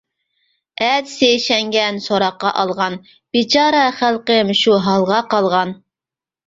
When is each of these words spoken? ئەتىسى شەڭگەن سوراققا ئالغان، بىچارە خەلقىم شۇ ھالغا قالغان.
ئەتىسى 0.85 1.29
شەڭگەن 1.43 2.01
سوراققا 2.07 2.55
ئالغان، 2.63 2.99
بىچارە 3.39 3.85
خەلقىم 4.01 4.53
شۇ 4.65 4.81
ھالغا 4.89 5.25
قالغان. 5.37 5.81